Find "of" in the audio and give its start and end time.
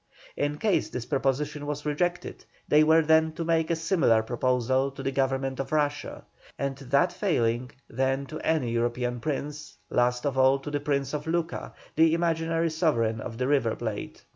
5.59-5.71, 10.25-10.39, 11.13-11.27, 13.21-13.37